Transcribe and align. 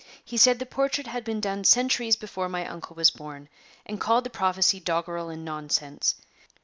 He 0.25 0.35
said 0.35 0.57
the 0.57 0.65
portrait 0.65 1.05
had 1.05 1.23
been 1.23 1.39
done 1.41 1.63
centuries 1.63 2.15
before 2.15 2.49
my 2.49 2.65
uncle 2.65 2.95
was 2.95 3.11
born, 3.11 3.49
and 3.85 3.99
called 4.01 4.23
the 4.23 4.31
prophecy 4.31 4.79
doggerel 4.79 5.29
and 5.29 5.45
nonsense. 5.45 6.15